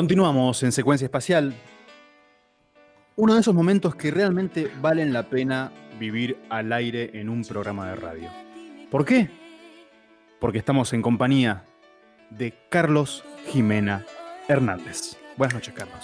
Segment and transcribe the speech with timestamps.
[0.00, 1.54] Continuamos en secuencia espacial.
[3.16, 7.86] Uno de esos momentos que realmente valen la pena vivir al aire en un programa
[7.90, 8.30] de radio.
[8.90, 9.28] ¿Por qué?
[10.40, 11.66] Porque estamos en compañía
[12.30, 14.06] de Carlos Jimena
[14.48, 15.18] Hernández.
[15.36, 16.00] Buenas noches, Carlos.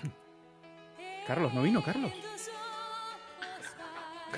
[1.26, 2.12] Carlos, ¿no vino Carlos?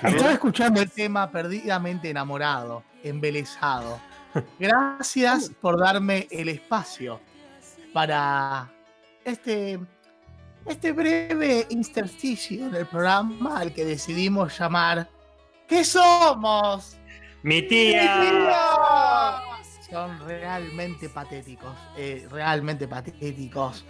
[0.01, 3.99] Estaba escuchando el tema perdidamente enamorado, embelesado.
[4.59, 7.19] Gracias por darme el espacio
[7.93, 8.71] para
[9.23, 9.79] este,
[10.65, 15.09] este breve intersticio del programa al que decidimos llamar
[15.67, 16.97] ¿Qué somos?
[17.41, 19.41] ¡Mi tía!
[19.89, 23.83] Son realmente patéticos, eh, realmente patéticos.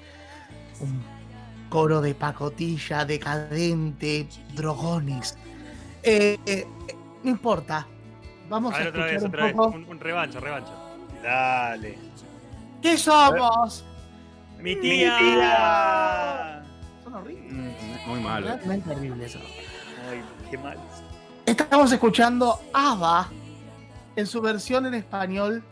[0.80, 1.04] Un
[1.70, 5.38] coro de pacotilla, decadente, drogonis.
[6.04, 6.66] Eh, eh,
[7.24, 7.88] no importa.
[8.50, 9.56] Vamos a, A ver, otra un vez.
[9.56, 10.72] Un, un revancha, revancha.
[11.24, 11.98] Dale.
[12.82, 13.84] ¿Qué somos?
[14.60, 16.64] ¡Mi ¡Mi tía!
[17.04, 17.52] Son horribles.
[17.52, 18.48] Mm, Muy malo.
[18.48, 19.36] Realmente horribles.
[20.10, 20.78] Ay, qué mal.
[21.46, 23.30] Estamos escuchando ABBA
[24.16, 25.64] en su versión en español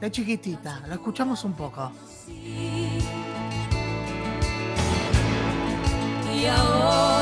[0.00, 0.82] de chiquitita.
[0.86, 1.92] Lo escuchamos un poco.
[6.34, 7.13] Y ahora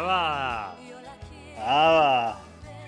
[0.00, 0.74] ¡Aba!
[1.58, 2.38] Ah,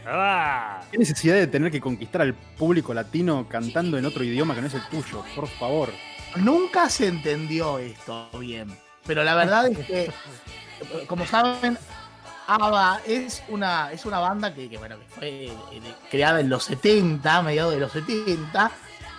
[0.07, 0.81] ¡Aba!
[0.91, 4.69] ¿Qué necesidad de tener que conquistar al público latino cantando en otro idioma que no
[4.69, 5.23] es el tuyo?
[5.35, 5.91] Por favor.
[6.37, 8.75] Nunca se entendió esto bien.
[9.07, 10.11] Pero la verdad es que,
[11.07, 11.77] como saben,
[12.47, 15.53] ABBA es una, es una banda que, que, bueno, que fue eh,
[16.11, 18.71] creada en los 70, mediados de los 70.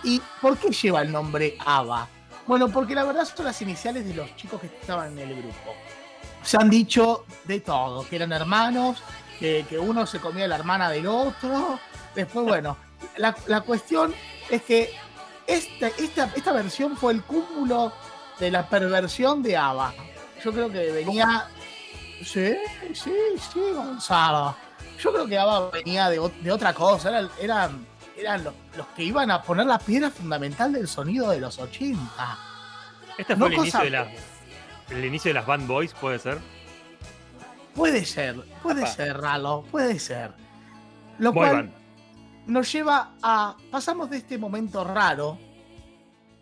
[0.02, 2.08] ¿Y por qué lleva el nombre ABBA?
[2.48, 5.76] Bueno, porque la verdad son las iniciales de los chicos que estaban en el grupo.
[6.44, 9.02] Se han dicho de todo, que eran hermanos,
[9.38, 11.80] que, que uno se comía la hermana del otro.
[12.14, 12.76] Después, bueno,
[13.16, 14.14] la, la cuestión
[14.50, 14.92] es que
[15.46, 17.92] esta, esta, esta versión fue el cúmulo
[18.38, 19.94] de la perversión de ABBA.
[20.42, 21.48] Yo creo que venía.
[22.24, 22.54] Sí,
[22.92, 23.12] sí,
[23.52, 24.56] sí, Gonzalo.
[24.98, 27.10] Yo creo que ABBA venía de, de otra cosa.
[27.10, 31.40] Eran, eran, eran los, los que iban a poner la piedra fundamental del sonido de
[31.40, 31.98] los 80.
[33.18, 34.08] Este No fue el inicio, de las,
[34.90, 36.38] el inicio de las Band Boys, ¿puede ser?
[37.74, 38.90] Puede ser, puede Apa.
[38.92, 40.32] ser, Ralo, puede ser.
[41.18, 41.72] Lo Boy cual band.
[42.46, 43.56] nos lleva a.
[43.70, 45.38] Pasamos de este momento raro,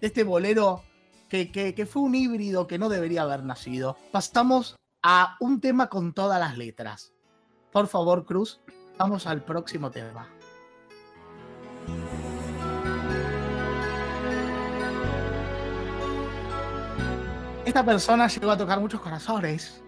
[0.00, 0.82] de este bolero
[1.28, 3.96] que, que- que fue un híbrido que no debería haber nacido.
[4.10, 7.12] Pasamos a un tema con todas las letras.
[7.72, 8.60] Por favor, Cruz,
[8.98, 10.28] vamos al próximo tema.
[17.72, 19.82] Esta persona llegó a tocar muchos corazones.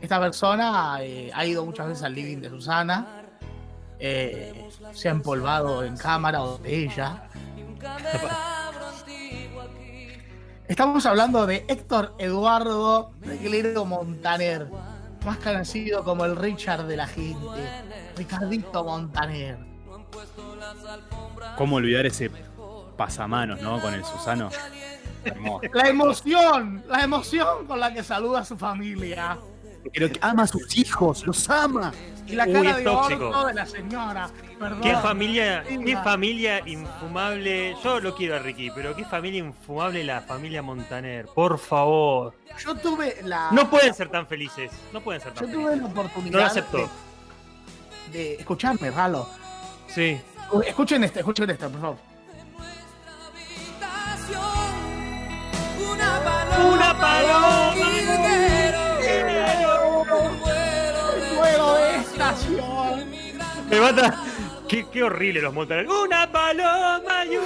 [0.00, 3.24] Esta persona eh, ha ido muchas veces al living de Susana.
[3.98, 7.24] eh, se ha empolvado en cámara o de ella.
[10.68, 14.68] Estamos hablando de Héctor Eduardo Reglero Montaner,
[15.26, 17.82] más conocido como el Richard de la gente.
[18.16, 19.58] Ricardito Montaner.
[21.56, 22.30] ¿Cómo olvidar ese
[22.96, 23.80] pasamanos, no?
[23.80, 24.48] Con el Susano.
[25.72, 29.38] La emoción, la emoción con la que saluda a su familia.
[29.94, 31.92] Pero que ama a sus hijos, los ama.
[32.26, 33.28] Y la Uy, cara es de tóxico.
[33.28, 34.30] orto de la señora.
[34.58, 34.80] Perdón.
[34.82, 37.74] ¿Qué familia, qué familia infumable?
[37.82, 41.26] Yo lo quiero a Ricky, pero qué familia infumable la familia Montaner.
[41.34, 42.34] Por favor.
[42.62, 43.50] Yo tuve la.
[43.52, 44.70] No pueden ser tan felices.
[44.92, 45.82] No pueden ser Yo tan tuve felices.
[45.82, 46.76] la oportunidad No lo acepto.
[46.76, 49.26] de, de escucharme, Ralo.
[49.88, 50.20] Sí.
[50.66, 51.96] Escuchen esto, escuchen esto, por favor.
[56.64, 57.74] Una paloma.
[60.66, 63.10] El vuelo de estación.
[63.70, 64.22] Me mata.
[64.68, 65.86] Qué, qué horrible los Montaner.
[65.88, 67.44] Una paloma y un...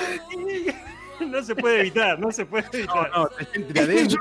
[1.31, 3.11] No se puede evitar, no se puede evitar.
[3.17, 4.19] No, te sientes de Es que, yo,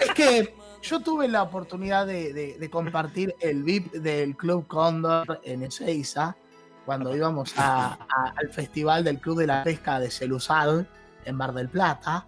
[0.00, 5.40] es que yo tuve la oportunidad de, de- de compartir el VIP del Club Cóndor
[5.44, 6.36] en Ezeiza
[6.86, 10.88] cuando íbamos a- a- al Festival del Club de la Pesca de Celusal
[11.24, 12.24] en Bar del Plata.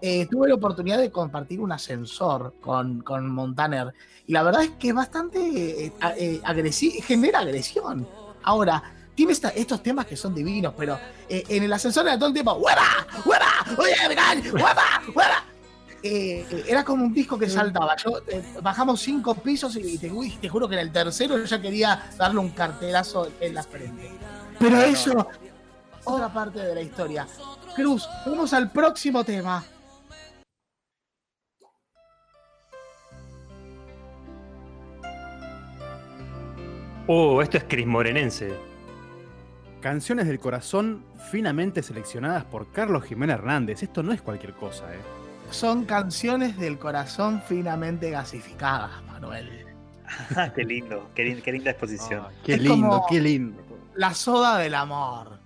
[0.00, 3.92] Eh, tuve la oportunidad de compartir un ascensor con, con Montaner
[4.26, 5.38] y la verdad es que es bastante
[5.86, 8.06] eh, eh, agresi- genera agresión.
[8.42, 8.82] Ahora,
[9.14, 10.98] tiene esta- estos temas que son divinos, pero
[11.28, 13.06] en el ascensor era todo el tiempo ¡Hueva!
[13.24, 13.46] ¡Hueva!
[13.78, 14.50] ¡Oye!
[14.52, 15.02] ¡Hueva!
[15.14, 15.44] ¡Hueva!
[16.04, 17.94] Eh, era como un disco que saltaba.
[17.96, 21.44] Yo, eh, bajamos cinco pisos y te, uy, te juro que en el tercero yo
[21.44, 24.10] ya quería darle un cartelazo en la frente.
[24.58, 25.28] Pero eso,
[26.04, 26.32] otra oh.
[26.32, 27.26] parte de la historia.
[27.74, 29.64] Cruz, vamos al próximo tema.
[37.06, 38.52] Oh, esto es Cris Morenense.
[39.80, 43.82] Canciones del corazón finamente seleccionadas por Carlos Jiménez Hernández.
[43.82, 45.00] Esto no es cualquier cosa, ¿eh?
[45.50, 49.66] Son canciones del corazón finamente gasificadas, Manuel.
[50.54, 52.26] qué lindo, qué, linda exposición.
[52.26, 53.62] Ah, qué lindo, qué lindo.
[53.94, 55.41] La soda del amor.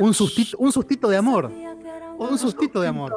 [0.00, 1.50] Un sustito, un sustito de amor.
[2.18, 3.14] Un sustito de amor.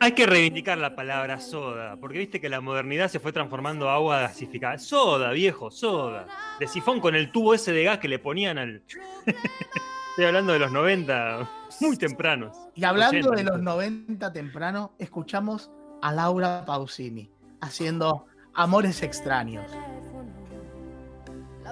[0.00, 3.94] Hay que reivindicar la palabra soda, porque viste que la modernidad se fue transformando a
[3.94, 4.78] agua gasificada.
[4.78, 6.26] Soda, viejo, soda.
[6.60, 8.82] De sifón con el tubo ese de gas que le ponían al.
[10.10, 12.56] Estoy hablando de los 90, muy tempranos.
[12.76, 13.76] Y hablando 80, de los incluso.
[13.76, 15.72] 90 temprano, escuchamos
[16.02, 17.30] a Laura Pausini
[17.60, 19.68] haciendo Amores extraños.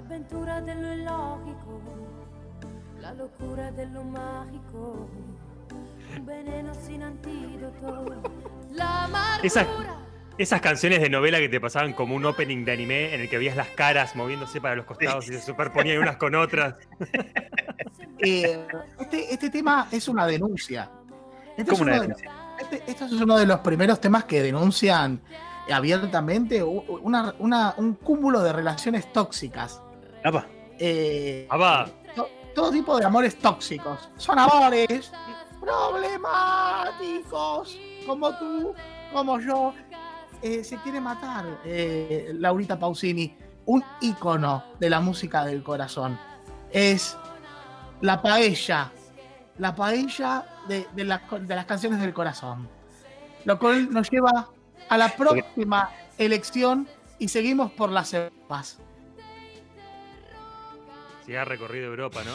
[0.03, 1.81] L'avventura dello illogico,
[3.01, 5.09] la locura dello magico,
[6.19, 8.23] un veneno sin antídoto,
[8.73, 9.99] la amargura.
[10.39, 13.39] Esas canciones de novela que te pasaban como un opening de anime en el que
[13.39, 16.77] veías las caras moviéndose para los costados y se superponían unas con otras.
[18.25, 18.65] Eh,
[19.01, 20.89] este, este tema es una denuncia.
[21.57, 22.31] Este ¿Cómo es una uno de- denuncia?
[22.61, 25.21] este, este es uno de los primeros temas que denuncian
[25.69, 29.83] abiertamente u- una- una- un cúmulo de relaciones tóxicas.
[30.25, 30.47] Apa,
[30.79, 31.47] Eh,
[32.15, 34.09] to- todo tipo de amores tóxicos.
[34.17, 35.11] Son amores
[35.61, 38.75] problemáticos, como tú,
[39.13, 39.73] como yo.
[40.43, 43.37] Eh, se quiere matar eh, Laurita Pausini,
[43.67, 46.19] un ícono de la música del corazón.
[46.73, 47.17] Es
[48.01, 48.91] la paella,
[49.59, 52.69] la paella de, de las co- de las canciones del corazón.
[53.45, 54.49] Lo cual nos lleva
[54.89, 56.89] a la próxima elección
[57.21, 58.81] y seguimos por las cepas.
[61.25, 62.33] Si ha recorrido Europa, ¿no?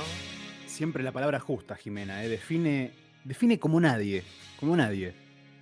[0.66, 2.30] Siempre la palabra justa, Jimena, ¿eh?
[2.30, 2.92] define,
[3.24, 4.24] define como nadie,
[4.60, 5.13] como nadie.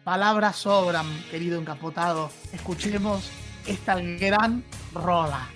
[0.04, 2.30] Palabras sobran, querido encapotado.
[2.54, 3.32] Escuchemos
[3.66, 4.64] esta gran
[4.94, 5.50] rola.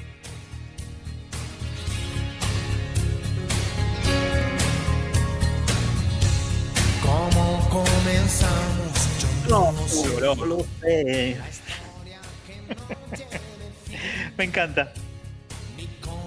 [7.04, 9.48] ¿Cómo comenzamos?
[9.48, 10.21] Yo no sé.
[10.21, 11.38] no lo sé.
[14.38, 14.94] Me encanta.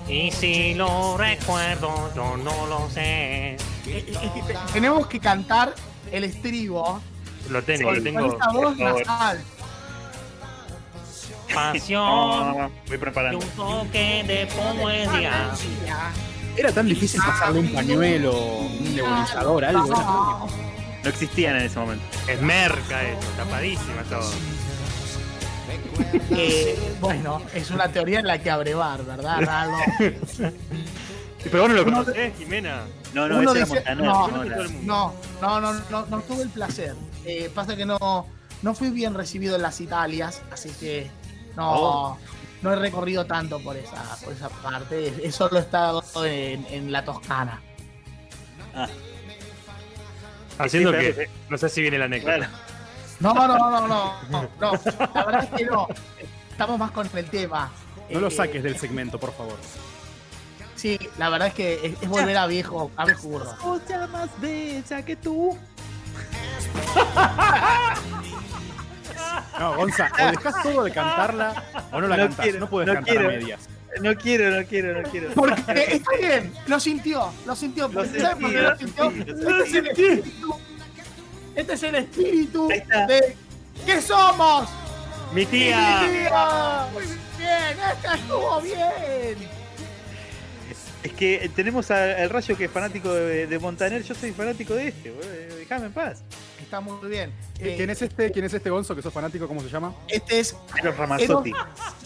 [0.09, 3.57] Y si lo recuerdo, yo no lo sé.
[3.85, 4.05] Te-
[4.73, 5.75] Tenemos que cantar
[6.11, 7.01] el estribo
[7.49, 8.37] Lo tengo, con, lo con tengo.
[8.37, 9.07] esa voz por favor.
[9.07, 9.41] nasal.
[11.55, 12.03] Pasión
[12.59, 13.39] no, voy y preparando.
[13.39, 15.51] un toque de poesía.
[16.57, 19.87] Era tan difícil pasarle un pañuelo, un nebulizador, algo.
[19.87, 20.47] No.
[21.03, 22.05] No existían en ese momento.
[22.29, 24.31] Es merca esto, tapadísima todo.
[26.31, 29.77] Eh, bueno, es una teoría en la que abrevar, ¿verdad, Ralo?
[31.45, 32.83] Pero vos no lo Jimena.
[33.15, 34.05] No, no, Uno ese era dice- Montaner.
[34.05, 35.15] no, no, no, la- todo el mundo.
[35.41, 36.95] No, no, no, no, no tuve el placer.
[37.25, 37.99] Eh, pasa que no,
[38.63, 41.11] no fui bien recibido en las Italias, así que
[41.57, 42.19] no, Oh.
[42.63, 45.13] no he recorrido tanto por esa, por esa parte.
[45.23, 47.61] He solo estado en, en la Toscana.
[48.75, 48.89] Ah,
[50.59, 51.13] Haciendo Sí, que.
[51.15, 52.37] claro, No sé si viene la anécdota.
[52.37, 52.53] claro.
[53.23, 54.73] No, no, no, no, no, no, no.
[55.15, 55.87] La verdad es que no.
[56.51, 57.71] Estamos más con el tema.
[58.11, 59.57] No lo Eh, saques del segmento, por favor.
[60.75, 63.47] Sí, la verdad es que es, es volver a viejo, a viejo burro.
[64.11, 65.57] más bella que tú.
[69.59, 72.43] No, Gonza, o dejas todo de cantarla o no la No cantás.
[72.45, 73.29] quiero, no puedes no cantar a quiero.
[73.29, 73.69] medias.
[74.01, 75.31] No quiero, no quiero, no quiero.
[75.35, 77.89] Porque está bien, lo sintió, lo sintió.
[77.89, 79.05] Lo ¿Sabes por qué lo sentí, sintió?
[79.51, 80.55] lo sentí, el espíritu.
[81.55, 83.37] Este es el espíritu de
[83.85, 84.69] ¿Qué somos?
[85.33, 86.01] ¡Mi tía!
[86.11, 86.87] ¡Tía!
[86.93, 87.05] Muy
[87.39, 89.63] bien, esta estuvo bien.
[91.03, 94.03] Es que tenemos al rayo que es fanático de, de Montaner.
[94.05, 95.57] Yo soy fanático de este, boludo.
[95.57, 96.23] Déjame en paz.
[96.61, 97.33] Está muy bien.
[97.59, 98.31] ¿Qui- Eh, ¿Quién es este?
[98.31, 99.49] ¿Quién es este Gonzo que sos fanático?
[99.49, 99.93] ¿Cómo se llama?
[100.09, 101.53] Este es Los Ramazzotti.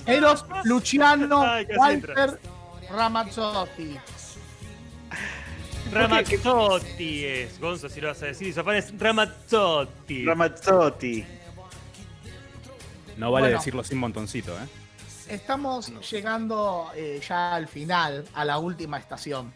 [0.07, 2.41] Eros Luciano Ay, Walter
[2.91, 3.99] Ramazzotti.
[5.93, 8.49] Ramazzotti es, Gonzo, si lo vas a decir.
[8.49, 10.25] Es Ramazzotti.
[10.25, 11.25] Ramazzotti.
[13.17, 13.59] No vale Bueno.
[13.59, 14.67] decirlo sin montoncito, ¿eh?
[15.29, 19.53] Estamos llegando eh, ya al final, a la última estación.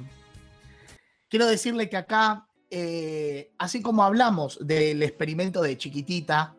[1.28, 6.54] Quiero decirle que acá, eh, así como hablamos del experimento de Chiquitita,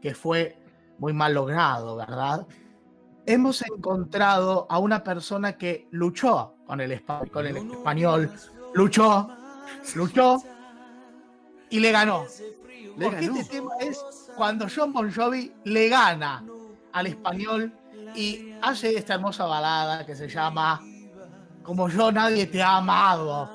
[0.00, 0.56] que fue
[0.98, 2.46] muy mal logrado, ¿verdad?
[3.26, 8.32] Hemos encontrado a una persona que luchó con el, espa- con el español,
[8.76, 9.28] luchó,
[9.94, 10.42] luchó
[11.70, 12.24] y le ganó.
[12.96, 13.36] Le Porque ganó.
[13.40, 13.98] este tema es
[14.36, 16.44] cuando John Bon Jovi le gana
[16.92, 17.72] al español
[18.14, 20.80] y hace esta hermosa balada que se llama
[21.62, 23.50] Como yo nadie te ha amado.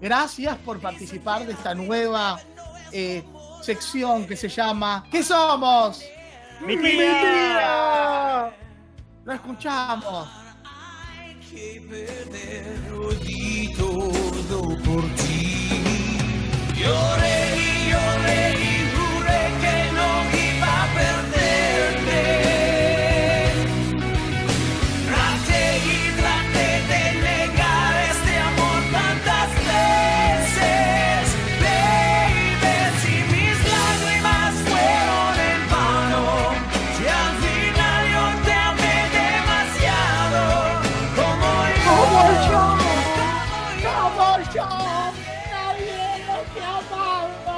[0.00, 2.40] Gracias por participar de esta nueva
[2.90, 3.22] eh,
[3.62, 6.02] sección que se llama ¿Qué somos?
[6.60, 7.20] ¡Mi ¡Mi tía!
[7.20, 8.56] tía!
[9.24, 10.28] No escuchamos.
[11.52, 15.68] che perderò di todo por ti.
[16.76, 18.59] Lloreré, lloreré.
[44.52, 44.58] 冲！
[44.58, 45.86] 大爷，
[46.26, 46.92] 我漂泊
[47.46, 47.49] 了。